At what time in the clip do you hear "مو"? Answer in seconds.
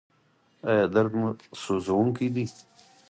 1.19-1.29